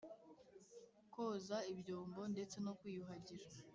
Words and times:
koza 1.13 1.57
ibyombo 1.71 2.21
ndetse 2.33 2.57
no 2.65 2.71
kwiyuhagira. 2.79 3.45